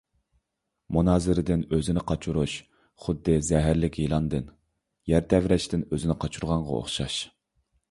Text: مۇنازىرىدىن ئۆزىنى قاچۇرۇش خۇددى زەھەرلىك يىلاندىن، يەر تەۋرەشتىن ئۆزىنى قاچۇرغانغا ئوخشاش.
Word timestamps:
مۇنازىرىدىن 0.95 1.65
ئۆزىنى 1.77 2.03
قاچۇرۇش 2.11 2.55
خۇددى 3.05 3.37
زەھەرلىك 3.51 4.01
يىلاندىن، 4.05 4.49
يەر 5.15 5.29
تەۋرەشتىن 5.35 5.87
ئۆزىنى 5.93 6.19
قاچۇرغانغا 6.27 6.77
ئوخشاش. 6.83 7.23